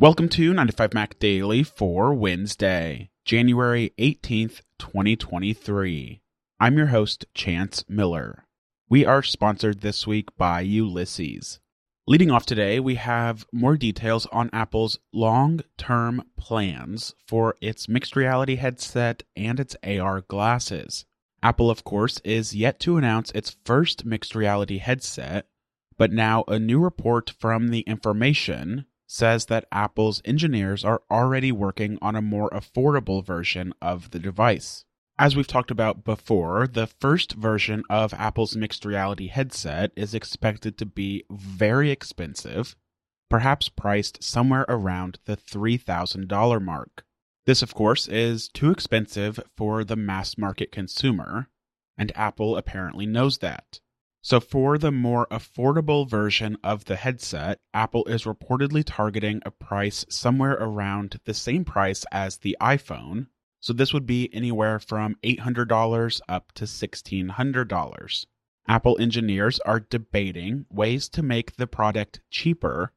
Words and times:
Welcome 0.00 0.28
to 0.30 0.52
9to5Mac 0.52 1.18
Daily 1.18 1.62
for 1.62 2.12
Wednesday, 2.12 3.10
January 3.24 3.92
18th, 3.98 4.60
2023. 4.78 6.20
I'm 6.58 6.76
your 6.76 6.88
host, 6.88 7.26
Chance 7.32 7.84
Miller. 7.88 8.44
We 8.90 9.06
are 9.06 9.22
sponsored 9.22 9.80
this 9.80 10.06
week 10.06 10.36
by 10.36 10.62
Ulysses. 10.62 11.60
Leading 12.06 12.30
off 12.30 12.44
today, 12.44 12.80
we 12.80 12.96
have 12.96 13.46
more 13.52 13.76
details 13.76 14.26
on 14.26 14.50
Apple's 14.52 14.98
long 15.12 15.60
term 15.78 16.24
plans 16.36 17.14
for 17.26 17.56
its 17.60 17.88
mixed 17.88 18.16
reality 18.16 18.56
headset 18.56 19.22
and 19.36 19.58
its 19.60 19.76
AR 19.82 20.22
glasses. 20.22 21.06
Apple, 21.42 21.70
of 21.70 21.84
course, 21.84 22.20
is 22.24 22.54
yet 22.54 22.80
to 22.80 22.96
announce 22.96 23.30
its 23.30 23.56
first 23.64 24.04
mixed 24.04 24.34
reality 24.34 24.78
headset, 24.78 25.46
but 25.96 26.12
now 26.12 26.44
a 26.48 26.58
new 26.58 26.80
report 26.80 27.32
from 27.38 27.68
The 27.68 27.80
Information 27.82 28.86
says 29.06 29.46
that 29.46 29.66
Apple's 29.70 30.22
engineers 30.24 30.84
are 30.84 31.02
already 31.10 31.52
working 31.52 31.98
on 32.00 32.16
a 32.16 32.22
more 32.22 32.50
affordable 32.50 33.24
version 33.24 33.72
of 33.80 34.10
the 34.10 34.18
device. 34.18 34.84
As 35.18 35.36
we've 35.36 35.46
talked 35.46 35.70
about 35.70 36.04
before, 36.04 36.66
the 36.66 36.88
first 36.88 37.34
version 37.34 37.84
of 37.88 38.12
Apple's 38.14 38.56
mixed 38.56 38.84
reality 38.84 39.28
headset 39.28 39.92
is 39.94 40.12
expected 40.12 40.76
to 40.78 40.86
be 40.86 41.24
very 41.30 41.90
expensive, 41.90 42.74
perhaps 43.30 43.68
priced 43.68 44.24
somewhere 44.24 44.64
around 44.68 45.20
the 45.24 45.36
$3,000 45.36 46.62
mark. 46.62 47.04
This, 47.46 47.62
of 47.62 47.74
course, 47.74 48.08
is 48.08 48.48
too 48.48 48.70
expensive 48.70 49.38
for 49.56 49.84
the 49.84 49.96
mass 49.96 50.36
market 50.36 50.72
consumer, 50.72 51.48
and 51.96 52.10
Apple 52.16 52.56
apparently 52.56 53.06
knows 53.06 53.38
that. 53.38 53.80
So, 54.26 54.40
for 54.40 54.78
the 54.78 54.90
more 54.90 55.26
affordable 55.26 56.08
version 56.08 56.56
of 56.64 56.86
the 56.86 56.96
headset, 56.96 57.60
Apple 57.74 58.06
is 58.06 58.24
reportedly 58.24 58.82
targeting 58.82 59.42
a 59.44 59.50
price 59.50 60.06
somewhere 60.08 60.54
around 60.54 61.20
the 61.26 61.34
same 61.34 61.62
price 61.62 62.06
as 62.10 62.38
the 62.38 62.56
iPhone. 62.58 63.26
So, 63.60 63.74
this 63.74 63.92
would 63.92 64.06
be 64.06 64.32
anywhere 64.32 64.78
from 64.78 65.18
$800 65.22 66.22
up 66.26 66.52
to 66.52 66.64
$1,600. 66.64 68.26
Apple 68.66 68.96
engineers 68.98 69.60
are 69.60 69.80
debating 69.80 70.64
ways 70.70 71.10
to 71.10 71.22
make 71.22 71.56
the 71.56 71.66
product 71.66 72.22
cheaper 72.30 72.92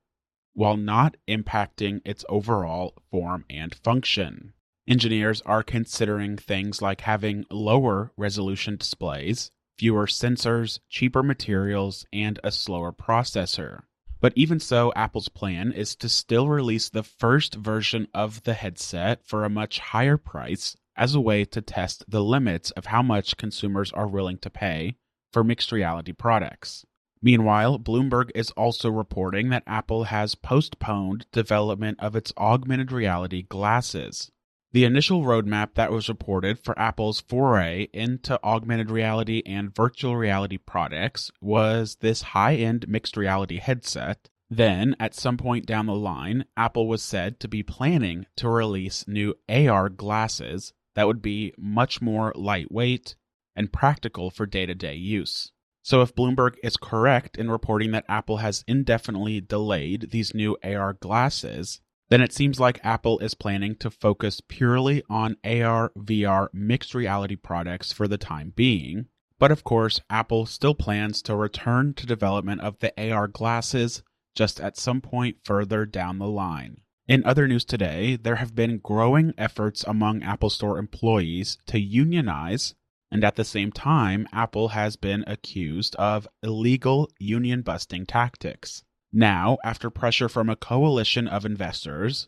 while 0.54 0.78
not 0.78 1.18
impacting 1.28 2.00
its 2.06 2.24
overall 2.30 2.94
form 3.12 3.44
and 3.50 3.76
function. 3.76 4.54
Engineers 4.88 5.42
are 5.42 5.62
considering 5.62 6.38
things 6.38 6.82
like 6.82 7.02
having 7.02 7.44
lower 7.52 8.14
resolution 8.16 8.78
displays 8.78 9.52
fewer 9.78 10.08
sensors, 10.08 10.80
cheaper 10.90 11.24
materials, 11.24 12.06
and 12.12 12.40
a 12.44 12.52
slower 12.52 12.92
processor. 12.92 13.84
But 14.20 14.34
even 14.36 14.60
so, 14.60 14.92
Apple's 14.96 15.30
plan 15.30 15.72
is 15.72 15.96
to 15.98 16.10
still 16.10 16.48
release 16.50 16.90
the 16.90 17.04
first 17.04 17.56
version 17.56 18.08
of 18.14 18.44
the 18.44 18.56
headset 18.56 19.26
for 19.26 19.44
a 19.44 19.50
much 19.50 19.80
higher 19.80 20.18
price 20.18 20.76
as 20.96 21.14
a 21.14 21.22
way 21.22 21.46
to 21.46 21.62
test 21.62 22.04
the 22.08 22.24
limits 22.24 22.72
of 22.72 22.88
how 22.88 23.04
much 23.04 23.38
consumers 23.38 23.92
are 23.92 24.08
willing 24.08 24.40
to 24.40 24.50
pay 24.50 24.96
for 25.32 25.44
mixed 25.44 25.72
reality 25.72 26.12
products. 26.12 26.84
Meanwhile, 27.22 27.80
Bloomberg 27.80 28.32
is 28.34 28.52
also 28.52 28.90
reporting 28.90 29.50
that 29.50 29.64
Apple 29.68 30.06
has 30.06 30.36
postponed 30.36 31.26
development 31.32 32.00
of 32.00 32.16
its 32.16 32.34
augmented 32.38 32.92
reality 32.92 33.44
glasses. 33.44 34.32
The 34.78 34.86
initial 34.86 35.24
roadmap 35.24 35.74
that 35.74 35.92
was 35.92 36.08
reported 36.08 36.60
for 36.60 36.78
Apple's 36.78 37.20
foray 37.20 37.88
into 37.94 38.40
augmented 38.44 38.92
reality 38.92 39.42
and 39.44 39.74
virtual 39.74 40.16
reality 40.16 40.58
products 40.58 41.32
was 41.42 41.96
this 42.02 42.22
high 42.22 42.58
end 42.58 42.88
mixed 42.88 43.18
reality 43.18 43.58
headset. 43.58 44.30
Then, 44.52 44.96
at 45.00 45.16
some 45.16 45.36
point 45.36 45.66
down 45.66 45.88
the 45.88 45.96
line, 45.96 46.46
Apple 46.56 46.88
was 46.88 47.02
said 47.02 47.40
to 47.40 47.48
be 47.48 47.64
planning 47.64 48.28
to 48.36 48.50
release 48.50 49.08
new 49.08 49.34
AR 49.50 49.90
glasses 49.90 50.74
that 50.94 51.08
would 51.08 51.24
be 51.24 51.56
much 51.58 52.00
more 52.00 52.32
lightweight 52.36 53.16
and 53.56 53.74
practical 53.74 54.30
for 54.30 54.46
day 54.46 54.68
to 54.68 54.76
day 54.76 54.94
use. 54.94 55.52
So, 55.82 56.04
if 56.04 56.14
Bloomberg 56.14 56.54
is 56.62 56.78
correct 56.78 57.36
in 57.36 57.50
reporting 57.50 57.90
that 57.94 58.06
Apple 58.08 58.38
has 58.38 58.64
indefinitely 58.68 59.42
delayed 59.42 60.12
these 60.12 60.36
new 60.36 60.56
AR 60.64 60.94
glasses, 60.94 61.82
then 62.10 62.22
it 62.22 62.32
seems 62.32 62.60
like 62.60 62.84
Apple 62.86 63.20
is 63.20 63.34
planning 63.34 63.76
to 63.76 63.90
focus 63.90 64.42
purely 64.48 65.04
on 65.10 65.38
AR, 65.44 65.92
VR, 65.98 66.48
mixed 66.54 66.96
reality 66.96 67.36
products 67.36 67.92
for 67.92 68.08
the 68.08 68.18
time 68.18 68.54
being. 68.56 69.08
But 69.40 69.52
of 69.52 69.64
course, 69.64 70.00
Apple 70.10 70.46
still 70.46 70.74
plans 70.74 71.22
to 71.24 71.36
return 71.36 71.94
to 71.96 72.06
development 72.06 72.62
of 72.62 72.80
the 72.80 72.94
AR 73.12 73.28
glasses 73.28 74.04
just 74.36 74.60
at 74.60 74.78
some 74.78 75.02
point 75.02 75.38
further 75.44 75.86
down 75.86 76.20
the 76.20 76.28
line. 76.28 76.82
In 77.08 77.26
other 77.26 77.48
news 77.48 77.66
today, 77.66 78.18
there 78.18 78.36
have 78.36 78.54
been 78.54 78.80
growing 78.80 79.34
efforts 79.38 79.84
among 79.84 80.24
Apple 80.24 80.50
Store 80.50 80.78
employees 80.78 81.58
to 81.68 81.80
unionize, 81.80 82.76
and 83.10 83.24
at 83.24 83.36
the 83.36 83.46
same 83.46 83.72
time, 83.72 84.28
Apple 84.34 84.70
has 84.70 84.96
been 84.96 85.24
accused 85.26 85.96
of 85.96 86.28
illegal 86.44 87.10
union 87.18 87.62
busting 87.62 88.06
tactics. 88.06 88.84
Now, 89.18 89.58
after 89.64 89.90
pressure 89.90 90.30
from 90.30 90.48
a 90.48 90.56
coalition 90.56 91.28
of 91.28 91.44
investors, 91.44 92.28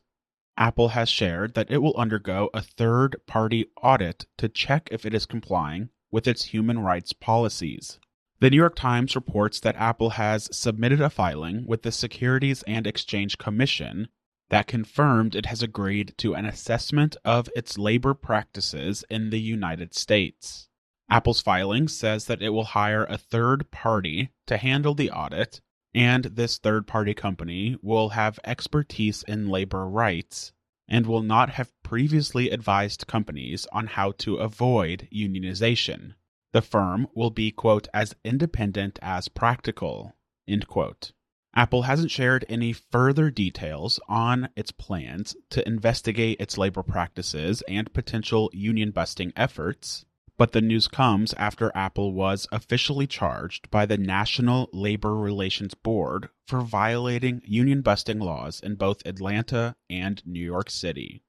Apple 0.58 0.90
has 0.90 1.08
shared 1.08 1.54
that 1.54 1.70
it 1.70 1.84
will 1.84 1.96
undergo 1.96 2.50
a 2.52 2.64
third 2.64 3.18
party 3.28 3.68
audit 3.84 4.26
to 4.40 4.50
check 4.50 4.90
if 4.92 5.06
it 5.06 5.14
is 5.14 5.28
complying 5.28 5.90
with 6.10 6.28
its 6.28 6.46
human 6.46 6.80
rights 6.80 7.14
policies. 7.14 8.00
The 8.40 8.50
New 8.50 8.58
York 8.58 8.76
Times 8.76 9.14
reports 9.14 9.60
that 9.60 9.76
Apple 9.76 10.10
has 10.18 10.50
submitted 10.52 11.00
a 11.00 11.12
filing 11.12 11.64
with 11.68 11.84
the 11.84 11.92
Securities 11.92 12.64
and 12.64 12.88
Exchange 12.88 13.38
Commission 13.38 14.08
that 14.50 14.66
confirmed 14.66 15.36
it 15.36 15.46
has 15.46 15.62
agreed 15.62 16.16
to 16.18 16.34
an 16.34 16.48
assessment 16.48 17.16
of 17.24 17.50
its 17.56 17.78
labor 17.78 18.16
practices 18.16 19.06
in 19.12 19.30
the 19.30 19.40
United 19.40 19.94
States. 19.94 20.70
Apple's 21.08 21.40
filing 21.40 21.88
says 21.88 22.26
that 22.26 22.42
it 22.42 22.50
will 22.50 22.74
hire 22.74 23.06
a 23.06 23.20
third 23.20 23.70
party 23.70 24.32
to 24.48 24.58
handle 24.58 24.96
the 24.96 25.12
audit 25.12 25.62
and 25.94 26.26
this 26.26 26.58
third 26.58 26.86
party 26.88 27.14
company 27.14 27.78
will 27.82 28.10
have 28.10 28.40
expertise 28.44 29.24
in 29.24 29.50
labor 29.50 29.88
rights 29.88 30.52
and 30.88 31.06
will 31.06 31.22
not 31.22 31.52
have 31.52 31.72
previously 31.84 32.50
advised 32.50 33.08
companies 33.08 33.68
on 33.72 33.88
how 33.88 34.12
to 34.12 34.38
avoid 34.38 35.08
unionization. 35.14 36.14
The 36.52 36.62
firm 36.62 37.08
will 37.14 37.30
be, 37.30 37.52
quote, 37.52 37.88
as 37.94 38.16
independent 38.24 38.98
as 39.02 39.28
practical, 39.28 40.16
end 40.48 40.68
quote. 40.68 41.12
Apple 41.56 41.84
hasn't 41.84 42.12
shared 42.12 42.46
any 42.48 42.74
further 42.74 43.30
details 43.32 44.00
on 44.08 44.50
its 44.56 44.72
plans 44.72 45.36
to 45.50 45.68
investigate 45.68 46.40
its 46.40 46.58
labor 46.58 46.84
practices 46.84 47.64
and 47.68 47.92
potential 47.94 48.50
union 48.54 48.92
busting 48.92 49.34
efforts, 49.36 50.06
but 50.40 50.54
the 50.54 50.62
news 50.62 50.88
comes 50.88 51.34
after 51.34 51.70
Apple 51.76 52.14
was 52.14 52.48
officially 52.50 53.06
charged 53.06 53.70
by 53.70 53.86
the 53.86 53.98
National 53.98 54.70
Labor 54.72 55.14
Relations 55.14 55.74
Board 55.74 56.30
for 56.48 56.62
violating 56.62 57.42
union 57.44 57.82
busting 57.82 58.20
laws 58.20 58.62
in 58.62 58.76
both 58.76 59.06
Atlanta 59.06 59.76
and 59.90 60.26
New 60.26 60.40
York 60.40 60.70
City. 60.70 61.22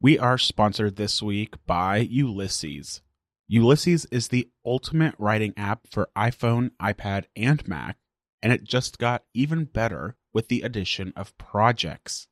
We 0.00 0.18
are 0.18 0.36
sponsored 0.36 0.96
this 0.96 1.22
week 1.22 1.54
by 1.64 1.98
Ulysses. 1.98 3.02
Ulysses 3.46 4.04
is 4.06 4.28
the 4.28 4.50
ultimate 4.64 5.14
writing 5.16 5.54
app 5.56 5.86
for 5.88 6.10
iPhone, 6.16 6.72
iPad, 6.82 7.26
and 7.36 7.66
Mac, 7.68 7.98
and 8.42 8.52
it 8.52 8.64
just 8.64 8.98
got 8.98 9.22
even 9.32 9.66
better 9.66 10.16
with 10.34 10.48
the 10.48 10.62
addition 10.62 11.12
of 11.14 11.38
projects. 11.38 12.26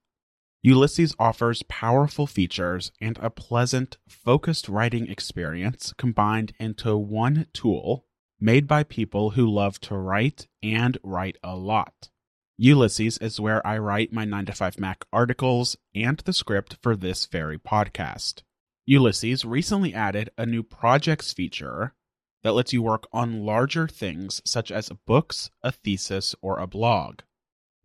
Ulysses 0.67 1.15
offers 1.19 1.63
powerful 1.65 2.27
features 2.27 2.91
and 2.99 3.19
a 3.19 3.29
pleasant, 3.29 3.99
focused 4.09 4.67
writing 4.67 5.07
experience 5.09 5.93
combined 5.99 6.55
into 6.59 6.97
one 6.97 7.47
tool 7.53 8.07
made 8.41 8.67
by 8.67 8.83
people 8.83 9.33
who 9.33 9.47
love 9.47 9.79
to 9.79 9.95
write 9.95 10.47
and 10.63 10.97
write 11.03 11.37
a 11.45 11.55
lot. 11.55 12.09
Ulysses 12.57 13.19
is 13.19 13.39
where 13.39 13.65
I 13.67 13.77
write 13.77 14.11
my 14.11 14.25
9 14.25 14.47
to 14.47 14.53
5 14.53 14.81
Mac 14.81 15.05
articles 15.13 15.77
and 15.95 16.17
the 16.21 16.33
script 16.33 16.79
for 16.81 16.97
this 16.97 17.27
very 17.27 17.59
podcast. 17.59 18.43
Ulysses 18.87 19.45
recently 19.45 19.93
added 19.93 20.31
a 20.39 20.47
new 20.47 20.63
projects 20.63 21.35
feature 21.35 21.93
that 22.43 22.55
lets 22.55 22.73
you 22.73 22.81
work 22.81 23.07
on 23.13 23.45
larger 23.45 23.87
things 23.87 24.41
such 24.47 24.73
as 24.73 24.91
books, 25.07 25.51
a 25.63 25.73
thesis, 25.73 26.35
or 26.41 26.59
a 26.59 26.67
blog. 26.67 27.21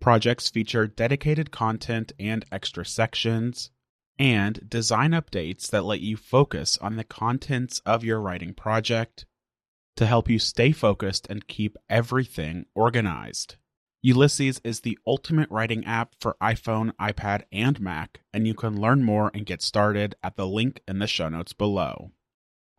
Projects 0.01 0.49
feature 0.49 0.87
dedicated 0.87 1.51
content 1.51 2.13
and 2.19 2.45
extra 2.51 2.85
sections, 2.85 3.71
and 4.17 4.69
design 4.69 5.11
updates 5.11 5.69
that 5.69 5.85
let 5.85 6.01
you 6.01 6.17
focus 6.17 6.77
on 6.79 6.95
the 6.95 7.03
contents 7.03 7.79
of 7.85 8.03
your 8.03 8.21
writing 8.21 8.53
project 8.53 9.25
to 9.95 10.05
help 10.05 10.29
you 10.29 10.39
stay 10.39 10.71
focused 10.71 11.27
and 11.29 11.47
keep 11.47 11.77
everything 11.89 12.65
organized. 12.73 13.55
Ulysses 14.01 14.61
is 14.63 14.79
the 14.79 14.97
ultimate 15.05 15.51
writing 15.51 15.83
app 15.83 16.15
for 16.21 16.37
iPhone, 16.41 16.93
iPad, 16.95 17.43
and 17.51 17.81
Mac, 17.81 18.21
and 18.33 18.47
you 18.47 18.53
can 18.53 18.79
learn 18.79 19.03
more 19.03 19.29
and 19.33 19.45
get 19.45 19.61
started 19.61 20.15
at 20.23 20.37
the 20.37 20.47
link 20.47 20.81
in 20.87 20.99
the 20.99 21.07
show 21.07 21.27
notes 21.27 21.51
below. 21.51 22.11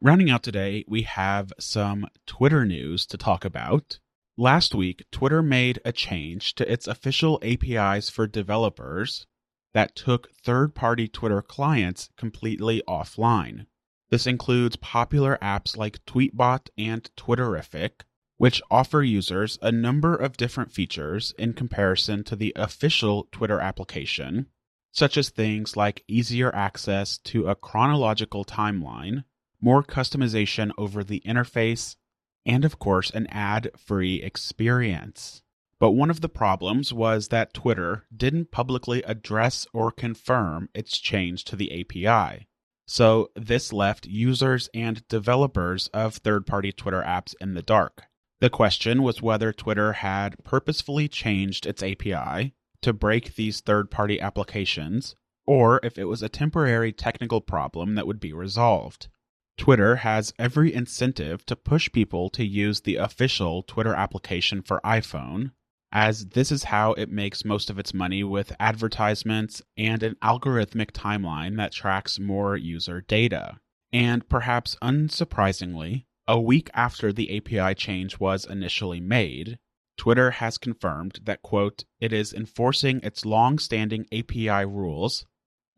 Rounding 0.01 0.31
out 0.31 0.43
today, 0.43 0.83
we 0.89 1.03
have 1.03 1.53
some 1.61 2.07
Twitter 2.27 2.65
news 2.65 3.05
to 3.05 3.19
talk 3.19 3.45
about. 3.45 3.99
Last 4.37 4.75
week, 4.75 5.05
Twitter 5.11 5.43
made 5.43 5.81
a 5.85 5.93
change 5.93 6.55
to 6.55 6.73
its 6.73 6.87
official 6.87 7.39
APIs 7.43 8.09
for 8.09 8.27
developers 8.27 9.27
that 9.75 9.95
took 9.95 10.33
third 10.35 10.75
party 10.75 11.09
Twitter 11.09 11.43
clients 11.43 12.11
completely 12.17 12.83
offline. 12.89 13.67
This 14.11 14.27
includes 14.27 14.77
popular 14.77 15.39
apps 15.41 15.77
like 15.77 16.05
Tweetbot 16.05 16.69
and 16.77 17.09
Twitterrific, 17.17 18.03
which 18.39 18.63
offer 18.71 19.03
users 19.03 19.59
a 19.63 19.71
number 19.71 20.17
of 20.17 20.37
different 20.37 20.73
features 20.73 21.35
in 21.39 21.53
comparison 21.53 22.25
to 22.25 22.35
the 22.35 22.53
official 22.57 23.29
Twitter 23.31 23.61
application, 23.61 24.47
such 24.93 25.17
as 25.17 25.29
things 25.29 25.77
like 25.77 26.05
easier 26.09 26.55
access 26.55 27.19
to 27.19 27.47
a 27.47 27.55
chronological 27.55 28.45
timeline, 28.45 29.25
more 29.61 29.83
customization 29.83 30.71
over 30.79 31.05
the 31.05 31.23
interface, 31.27 31.97
and 32.45 32.65
of 32.65 32.79
course, 32.79 33.11
an 33.11 33.27
ad 33.29 33.71
free 33.77 34.23
experience. 34.23 35.43
But 35.79 35.93
one 35.93 36.11
of 36.11 36.21
the 36.21 36.29
problems 36.29 36.93
was 36.93 37.29
that 37.29 37.55
Twitter 37.55 38.05
didn't 38.15 38.51
publicly 38.51 39.03
address 39.05 39.67
or 39.73 39.91
confirm 39.91 40.69
its 40.75 40.99
change 40.99 41.45
to 41.45 41.57
the 41.57 41.81
API. 41.81 42.47
So 42.87 43.31
this 43.35 43.73
left 43.73 44.07
users 44.07 44.69
and 44.75 45.07
developers 45.09 45.89
of 45.95 46.17
third 46.17 46.47
party 46.47 46.73
Twitter 46.73 47.03
apps 47.03 47.35
in 47.41 47.55
the 47.55 47.63
dark. 47.63 48.03
The 48.41 48.51
question 48.51 49.03
was 49.03 49.23
whether 49.23 49.53
Twitter 49.53 49.93
had 49.95 50.43
purposefully 50.45 51.09
changed 51.09 51.67
its 51.67 51.83
API 51.83 52.55
to 52.83 52.93
break 52.93 53.37
these 53.37 53.61
third 53.61 53.91
party 53.91 54.21
applications, 54.21 55.15
or 55.47 55.81
if 55.83 55.99
it 55.99 56.07
was 56.07 56.23
a 56.23 56.29
temporary 56.29 56.93
technical 56.93 57.41
problem 57.41 57.95
that 57.95 58.07
would 58.07 58.21
be 58.21 58.33
resolved. 58.33 59.09
Twitter 59.57 59.97
has 59.97 60.33
every 60.39 60.73
incentive 60.73 61.45
to 61.47 61.57
push 61.57 61.91
people 61.93 62.31
to 62.31 62.45
use 62.45 62.81
the 62.81 62.97
official 62.97 63.63
Twitter 63.63 63.95
application 63.95 64.63
for 64.63 64.81
iPhone, 64.85 65.53
as 65.93 66.27
this 66.29 66.53
is 66.53 66.65
how 66.65 66.93
it 66.95 67.11
makes 67.11 67.45
most 67.45 67.69
of 67.69 67.79
its 67.79 67.93
money 67.93 68.23
with 68.23 68.57
advertisements 68.61 69.61
and 69.77 70.03
an 70.03 70.17
algorithmic 70.23 70.93
timeline 70.93 71.57
that 71.57 71.73
tracks 71.73 72.19
more 72.19 72.57
user 72.57 73.01
data. 73.01 73.59
And 73.93 74.29
perhaps 74.29 74.77
unsurprisingly, 74.83 76.05
a 76.29 76.41
week 76.41 76.71
after 76.75 77.13
the 77.13 77.37
API 77.37 77.75
change 77.75 78.21
was 78.21 78.45
initially 78.45 79.01
made, 79.01 79.59
Twitter 79.97 80.31
has 80.31 80.59
confirmed 80.59 81.21
that, 81.25 81.43
quote, 81.43 81.85
it 82.01 82.13
is 82.13 82.33
enforcing 82.33 83.01
its 83.03 83.27
long 83.27 83.59
standing 83.59 84.07
API 84.13 84.65
rules, 84.65 85.27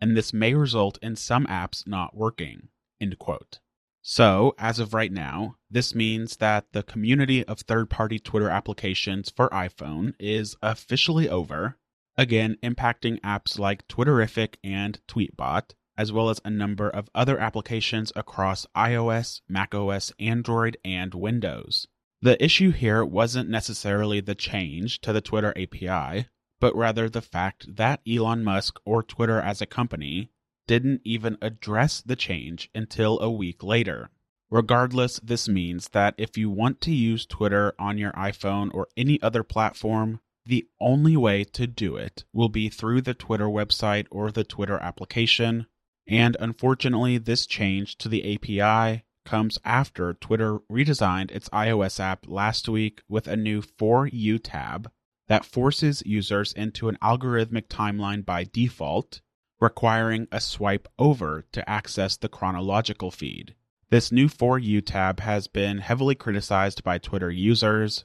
and 0.00 0.16
this 0.16 0.32
may 0.32 0.54
result 0.54 0.98
in 1.00 1.16
some 1.16 1.46
apps 1.46 1.86
not 1.86 2.14
working, 2.14 2.68
end 3.02 3.18
quote. 3.18 3.58
So, 4.00 4.54
as 4.58 4.78
of 4.78 4.94
right 4.94 5.12
now, 5.12 5.56
this 5.70 5.94
means 5.94 6.36
that 6.38 6.72
the 6.72 6.82
community 6.82 7.44
of 7.44 7.60
third 7.60 7.90
party 7.90 8.18
Twitter 8.18 8.48
applications 8.48 9.30
for 9.30 9.48
iPhone 9.50 10.14
is 10.18 10.56
officially 10.62 11.28
over, 11.28 11.78
again, 12.16 12.56
impacting 12.62 13.20
apps 13.20 13.58
like 13.58 13.86
Twitterrific 13.86 14.54
and 14.64 15.00
Tweetbot, 15.06 15.74
as 15.96 16.10
well 16.10 16.30
as 16.30 16.40
a 16.44 16.50
number 16.50 16.88
of 16.88 17.10
other 17.14 17.38
applications 17.38 18.12
across 18.16 18.66
iOS, 18.74 19.40
macOS, 19.48 20.12
Android, 20.18 20.76
and 20.84 21.14
Windows. 21.14 21.86
The 22.20 22.42
issue 22.42 22.70
here 22.70 23.04
wasn't 23.04 23.50
necessarily 23.50 24.20
the 24.20 24.34
change 24.34 25.00
to 25.02 25.12
the 25.12 25.20
Twitter 25.20 25.52
API, 25.56 26.26
but 26.60 26.74
rather 26.74 27.08
the 27.08 27.22
fact 27.22 27.76
that 27.76 28.00
Elon 28.08 28.42
Musk 28.42 28.80
or 28.84 29.02
Twitter 29.02 29.40
as 29.40 29.60
a 29.60 29.66
company 29.66 30.30
didn't 30.66 31.00
even 31.04 31.38
address 31.42 32.00
the 32.00 32.16
change 32.16 32.70
until 32.74 33.20
a 33.20 33.30
week 33.30 33.62
later. 33.62 34.10
Regardless, 34.50 35.18
this 35.20 35.48
means 35.48 35.88
that 35.88 36.14
if 36.18 36.36
you 36.36 36.50
want 36.50 36.80
to 36.82 36.92
use 36.92 37.24
Twitter 37.24 37.74
on 37.78 37.96
your 37.96 38.12
iPhone 38.12 38.70
or 38.74 38.86
any 38.96 39.20
other 39.22 39.42
platform, 39.42 40.20
the 40.44 40.66
only 40.80 41.16
way 41.16 41.44
to 41.44 41.66
do 41.66 41.96
it 41.96 42.24
will 42.32 42.48
be 42.48 42.68
through 42.68 43.00
the 43.00 43.14
Twitter 43.14 43.46
website 43.46 44.06
or 44.10 44.30
the 44.30 44.44
Twitter 44.44 44.78
application. 44.78 45.66
And 46.06 46.36
unfortunately, 46.40 47.18
this 47.18 47.46
change 47.46 47.96
to 47.98 48.08
the 48.08 48.34
API 48.34 49.04
comes 49.24 49.58
after 49.64 50.14
Twitter 50.14 50.58
redesigned 50.70 51.30
its 51.30 51.48
iOS 51.50 52.00
app 52.00 52.26
last 52.28 52.68
week 52.68 53.02
with 53.08 53.28
a 53.28 53.36
new 53.36 53.62
For 53.62 54.06
You 54.06 54.38
tab 54.38 54.90
that 55.28 55.44
forces 55.44 56.02
users 56.04 56.52
into 56.52 56.88
an 56.88 56.98
algorithmic 57.00 57.68
timeline 57.68 58.24
by 58.24 58.44
default 58.44 59.20
requiring 59.62 60.26
a 60.32 60.40
swipe 60.40 60.88
over 60.98 61.44
to 61.52 61.70
access 61.70 62.16
the 62.16 62.28
chronological 62.28 63.12
feed. 63.12 63.54
This 63.90 64.10
new 64.10 64.28
For 64.28 64.58
You 64.58 64.80
tab 64.80 65.20
has 65.20 65.46
been 65.46 65.78
heavily 65.78 66.16
criticized 66.16 66.82
by 66.82 66.98
Twitter 66.98 67.30
users, 67.30 68.04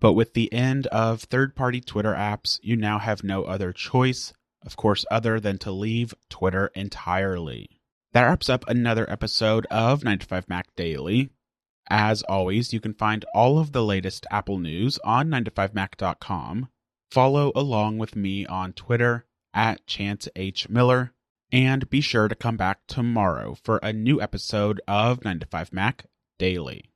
but 0.00 0.14
with 0.14 0.34
the 0.34 0.52
end 0.52 0.88
of 0.88 1.22
third 1.22 1.54
party 1.54 1.80
Twitter 1.80 2.14
apps, 2.14 2.58
you 2.62 2.76
now 2.76 2.98
have 2.98 3.22
no 3.22 3.44
other 3.44 3.72
choice, 3.72 4.32
of 4.66 4.76
course, 4.76 5.04
other 5.08 5.38
than 5.38 5.56
to 5.58 5.70
leave 5.70 6.14
Twitter 6.28 6.72
entirely. 6.74 7.80
That 8.12 8.24
wraps 8.24 8.48
up 8.48 8.68
another 8.68 9.08
episode 9.08 9.66
of 9.66 10.00
9to5Mac 10.00 10.64
Daily. 10.74 11.30
As 11.88 12.22
always, 12.22 12.72
you 12.72 12.80
can 12.80 12.94
find 12.94 13.24
all 13.34 13.60
of 13.60 13.70
the 13.70 13.84
latest 13.84 14.26
Apple 14.32 14.58
news 14.58 14.98
on 15.04 15.28
9to5mac.com. 15.28 16.68
Follow 17.10 17.52
along 17.54 17.98
with 17.98 18.16
me 18.16 18.44
on 18.46 18.72
Twitter 18.72 19.27
at 19.54 19.86
Chance 19.86 20.28
H. 20.36 20.68
Miller. 20.68 21.12
And 21.50 21.88
be 21.88 22.00
sure 22.00 22.28
to 22.28 22.34
come 22.34 22.56
back 22.56 22.80
tomorrow 22.86 23.56
for 23.62 23.78
a 23.78 23.92
new 23.92 24.20
episode 24.20 24.80
of 24.86 25.24
9 25.24 25.40
to 25.40 25.46
5 25.46 25.72
Mac 25.72 26.04
Daily. 26.38 26.90